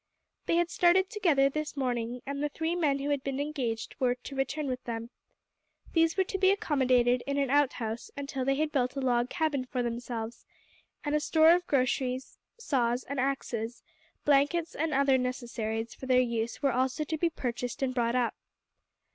They 0.47 0.55
had 0.55 0.71
started 0.71 1.11
together 1.11 1.47
this 1.47 1.77
morning, 1.77 2.23
and 2.25 2.41
the 2.41 2.49
three 2.49 2.75
men 2.75 2.97
who 2.97 3.11
had 3.11 3.23
been 3.23 3.39
engaged 3.39 3.93
were 3.99 4.15
to 4.15 4.35
return 4.35 4.65
with 4.65 4.83
them. 4.85 5.11
These 5.93 6.17
were 6.17 6.23
to 6.23 6.39
be 6.39 6.49
accommodated 6.49 7.21
in 7.27 7.37
an 7.37 7.51
outhouse 7.51 8.09
until 8.17 8.43
they 8.43 8.55
had 8.55 8.71
built 8.71 8.95
a 8.95 8.99
log 8.99 9.29
cabin 9.29 9.63
for 9.63 9.83
themselves, 9.83 10.43
and 11.03 11.13
a 11.13 11.19
store 11.19 11.51
of 11.51 11.67
groceries, 11.67 12.39
saws 12.57 13.03
and 13.03 13.19
axes, 13.19 13.83
blankets, 14.25 14.73
and 14.73 14.91
other 14.91 15.19
necessaries 15.19 15.93
for 15.93 16.07
their 16.07 16.19
use 16.19 16.63
were 16.63 16.71
also 16.73 17.03
to 17.03 17.17
be 17.19 17.29
purchased 17.29 17.83
and 17.83 17.93
brought 17.93 18.15
up. 18.15 18.33